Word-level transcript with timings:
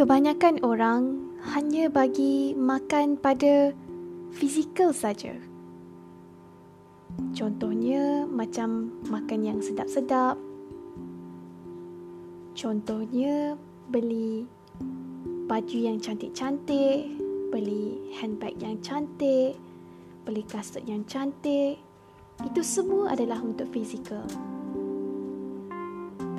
Kebanyakan 0.00 0.64
orang 0.64 1.28
hanya 1.52 1.92
bagi 1.92 2.56
makan 2.56 3.20
pada 3.20 3.76
fizikal 4.32 4.96
saja. 4.96 5.36
Contohnya 7.36 8.24
macam 8.24 8.96
makan 9.12 9.44
yang 9.44 9.60
sedap-sedap. 9.60 10.40
Contohnya 12.56 13.60
beli 13.92 14.48
baju 15.44 15.76
yang 15.76 16.00
cantik-cantik, 16.00 17.04
beli 17.52 18.00
handbag 18.16 18.56
yang 18.56 18.80
cantik, 18.80 19.60
beli 20.24 20.40
kasut 20.48 20.80
yang 20.88 21.04
cantik. 21.04 21.76
Itu 22.40 22.64
semua 22.64 23.12
adalah 23.12 23.44
untuk 23.44 23.68
fizikal. 23.68 24.24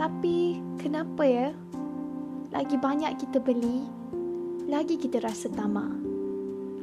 Tapi 0.02 0.58
kenapa 0.82 1.22
ya 1.30 1.54
lagi 2.52 2.76
banyak 2.76 3.16
kita 3.16 3.40
beli, 3.40 3.88
lagi 4.68 5.00
kita 5.00 5.24
rasa 5.24 5.48
tamak. 5.48 5.96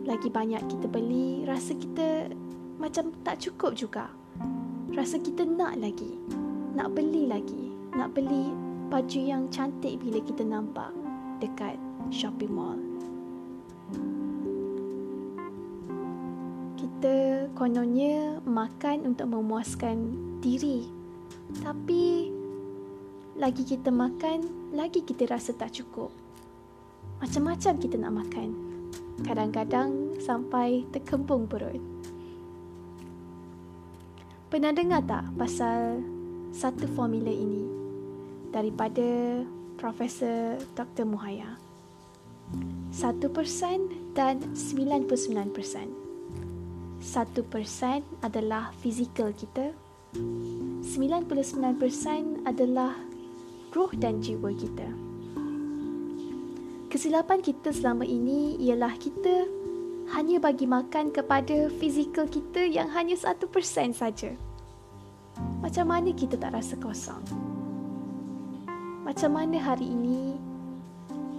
Lagi 0.08 0.32
banyak 0.32 0.64
kita 0.64 0.88
beli, 0.88 1.44
rasa 1.44 1.77
kita 1.77 2.32
macam 2.80 3.12
tak 3.20 3.44
cukup 3.44 3.77
juga. 3.77 4.08
Rasa 4.96 5.20
kita 5.20 5.44
nak 5.44 5.77
lagi, 5.77 6.16
nak 6.72 6.96
beli 6.96 7.28
lagi, 7.28 7.77
nak 7.92 8.16
beli 8.16 8.48
baju 8.88 9.20
yang 9.20 9.52
cantik 9.52 10.00
bila 10.00 10.24
kita 10.24 10.41
nampak 10.41 10.88
dekat 11.44 11.77
shopping 12.08 12.56
mall. 12.56 12.80
Kita 16.80 17.46
kononnya 17.52 18.41
makan 18.48 19.12
untuk 19.12 19.28
memuaskan 19.36 20.16
diri. 20.41 20.88
Tapi 21.60 22.38
lagi 23.39 23.62
kita 23.62 23.94
makan, 23.94 24.75
lagi 24.75 25.06
kita 25.06 25.31
rasa 25.31 25.55
tak 25.55 25.70
cukup. 25.70 26.11
Macam-macam 27.22 27.78
kita 27.78 27.95
nak 27.95 28.27
makan. 28.27 28.50
Kadang-kadang 29.22 30.19
sampai 30.19 30.83
terkembung 30.91 31.47
perut. 31.47 31.78
Pernah 34.50 34.75
dengar 34.75 35.06
tak 35.06 35.22
pasal 35.39 36.03
satu 36.50 36.91
formula 36.98 37.30
ini 37.30 37.62
daripada 38.50 39.06
Profesor 39.78 40.58
Dr. 40.75 41.06
Muhaya? 41.06 41.55
1% 42.91 43.23
dan 44.19 44.42
99%. 44.50 45.14
1% 46.98 48.02
adalah 48.27 48.75
fizikal 48.83 49.30
kita. 49.30 49.70
99% 50.83 52.48
adalah 52.48 52.97
roh 53.72 53.92
dan 53.97 54.20
jiwa 54.24 54.52
kita. 54.55 54.88
Kesilapan 56.88 57.44
kita 57.44 57.69
selama 57.69 58.08
ini 58.08 58.56
ialah 58.64 58.97
kita 58.97 59.44
hanya 60.16 60.41
bagi 60.41 60.64
makan 60.64 61.12
kepada 61.12 61.69
fizikal 61.77 62.24
kita 62.24 62.64
yang 62.64 62.89
hanya 62.96 63.12
satu 63.12 63.44
persen 63.44 63.92
saja. 63.92 64.33
Macam 65.61 65.92
mana 65.92 66.16
kita 66.16 66.41
tak 66.41 66.56
rasa 66.56 66.80
kosong? 66.80 67.20
Macam 69.05 69.30
mana 69.36 69.61
hari 69.61 69.92
ini 69.92 70.36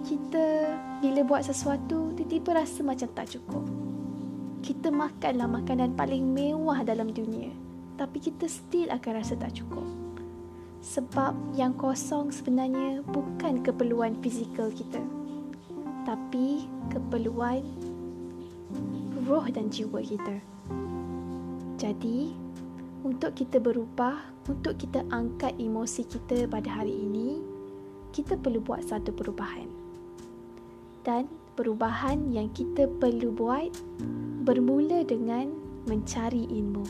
kita 0.06 0.74
bila 1.02 1.20
buat 1.26 1.42
sesuatu 1.50 2.14
tiba-tiba 2.14 2.62
rasa 2.62 2.86
macam 2.86 3.10
tak 3.10 3.34
cukup. 3.34 3.66
Kita 4.62 4.94
makanlah 4.94 5.50
makanan 5.50 5.98
paling 5.98 6.30
mewah 6.30 6.86
dalam 6.86 7.10
dunia 7.10 7.50
tapi 7.98 8.16
kita 8.16 8.48
still 8.48 8.88
akan 8.88 9.12
rasa 9.20 9.36
tak 9.36 9.52
cukup 9.52 10.09
sebab 10.80 11.36
yang 11.54 11.76
kosong 11.76 12.32
sebenarnya 12.32 13.04
bukan 13.04 13.60
keperluan 13.60 14.16
fizikal 14.24 14.72
kita 14.72 15.00
tapi 16.04 16.64
keperluan 16.88 17.62
roh 19.28 19.46
dan 19.46 19.68
jiwa 19.70 20.00
kita. 20.02 20.42
Jadi 21.78 22.34
untuk 23.06 23.38
kita 23.38 23.62
berubah 23.62 24.20
untuk 24.50 24.74
kita 24.80 25.06
angkat 25.14 25.54
emosi 25.56 26.02
kita 26.08 26.50
pada 26.50 26.82
hari 26.82 26.92
ini 26.92 27.40
kita 28.10 28.34
perlu 28.34 28.58
buat 28.58 28.82
satu 28.82 29.14
perubahan. 29.14 29.68
Dan 31.06 31.30
perubahan 31.54 32.28
yang 32.34 32.50
kita 32.52 32.90
perlu 33.00 33.32
buat 33.32 33.70
bermula 34.44 35.06
dengan 35.06 35.54
mencari 35.86 36.44
ilmu. 36.50 36.84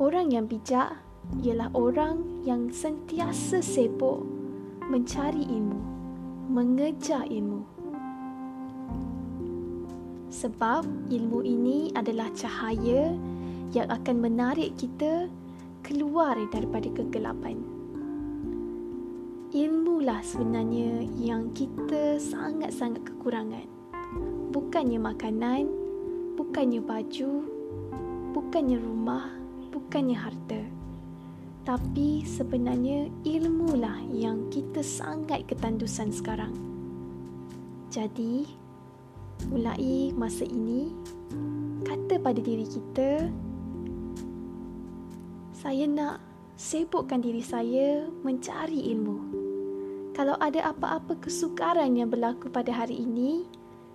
Orang 0.00 0.32
yang 0.34 0.48
bijak 0.48 0.96
ialah 1.38 1.70
orang 1.78 2.42
yang 2.42 2.74
sentiasa 2.74 3.62
sibuk 3.62 4.26
mencari 4.90 5.46
ilmu, 5.46 5.80
mengejar 6.50 7.22
ilmu. 7.30 7.62
Sebab 10.30 11.10
ilmu 11.10 11.40
ini 11.46 11.94
adalah 11.94 12.30
cahaya 12.34 13.14
yang 13.70 13.86
akan 13.86 14.16
menarik 14.18 14.74
kita 14.74 15.30
keluar 15.86 16.34
daripada 16.50 16.90
kegelapan. 16.90 17.62
Ilmulah 19.50 20.22
sebenarnya 20.22 21.06
yang 21.18 21.50
kita 21.54 22.18
sangat-sangat 22.18 23.02
kekurangan. 23.06 23.66
Bukannya 24.50 24.98
makanan, 24.98 25.66
bukannya 26.34 26.82
baju, 26.82 27.32
bukannya 28.34 28.78
rumah, 28.78 29.30
bukannya 29.70 30.18
harta 30.18 30.79
tapi 31.70 32.26
sebenarnya 32.26 33.06
ilmulah 33.22 34.02
yang 34.10 34.50
kita 34.50 34.82
sangat 34.82 35.46
ketandusan 35.46 36.10
sekarang. 36.10 36.50
Jadi, 37.94 38.42
mulai 39.46 40.10
masa 40.10 40.42
ini, 40.50 40.90
kata 41.86 42.18
pada 42.18 42.42
diri 42.42 42.66
kita, 42.66 43.30
saya 45.54 45.86
nak 45.86 46.18
sibukkan 46.58 47.22
diri 47.22 47.38
saya 47.38 48.02
mencari 48.26 48.90
ilmu. 48.90 49.18
Kalau 50.10 50.34
ada 50.42 50.74
apa-apa 50.74 51.22
kesukaran 51.22 51.94
yang 51.94 52.10
berlaku 52.10 52.50
pada 52.50 52.74
hari 52.74 52.98
ini, 52.98 53.46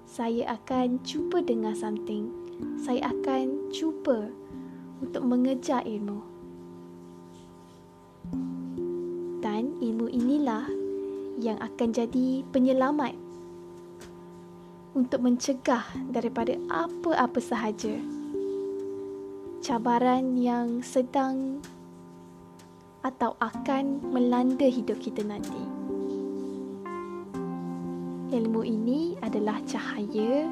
saya 0.07 0.55
akan 0.63 1.03
cuba 1.03 1.43
dengar 1.43 1.75
something. 1.75 2.31
Saya 2.79 3.11
akan 3.11 3.67
cuba 3.67 4.31
untuk 5.03 5.27
mengejar 5.27 5.83
ilmu. 5.83 6.34
Ilmu 9.83 10.07
inilah 10.07 10.67
yang 11.39 11.59
akan 11.59 11.89
jadi 11.91 12.43
penyelamat 12.53 13.15
untuk 14.95 15.19
mencegah 15.19 15.83
daripada 16.07 16.55
apa-apa 16.71 17.43
sahaja 17.43 17.99
cabaran 19.65 20.37
yang 20.37 20.85
sedang 20.85 21.57
atau 23.01 23.33
akan 23.41 23.97
melanda 24.13 24.69
hidup 24.69 25.01
kita 25.01 25.25
nanti. 25.25 25.61
Ilmu 28.29 28.61
ini 28.61 29.17
adalah 29.25 29.57
cahaya 29.65 30.45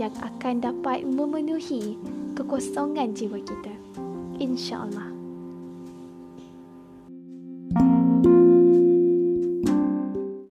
yang 0.00 0.14
akan 0.16 0.64
dapat 0.64 1.04
memenuhi 1.04 2.00
kekosongan 2.32 3.12
jiwa 3.12 3.36
kita. 3.44 3.74
InsyaAllah. 4.40 5.13